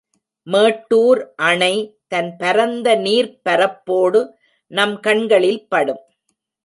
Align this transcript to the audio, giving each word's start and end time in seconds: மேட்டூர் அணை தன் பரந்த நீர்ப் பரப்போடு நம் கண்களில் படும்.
மேட்டூர் 0.47 1.19
அணை 1.41 1.75
தன் 2.07 2.31
பரந்த 2.37 2.95
நீர்ப் 2.95 3.37
பரப்போடு 3.49 4.21
நம் 4.71 4.99
கண்களில் 4.99 5.67
படும். 5.67 6.03